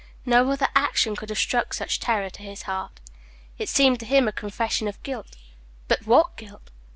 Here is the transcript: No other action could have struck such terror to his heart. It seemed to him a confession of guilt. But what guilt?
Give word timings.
No 0.25 0.49
other 0.49 0.67
action 0.75 1.15
could 1.15 1.29
have 1.29 1.37
struck 1.37 1.75
such 1.75 1.99
terror 1.99 2.31
to 2.31 2.41
his 2.41 2.63
heart. 2.63 2.99
It 3.59 3.69
seemed 3.69 3.99
to 3.99 4.05
him 4.07 4.27
a 4.27 4.31
confession 4.31 4.87
of 4.87 5.03
guilt. 5.03 5.37
But 5.87 6.07
what 6.07 6.35
guilt? 6.37 6.71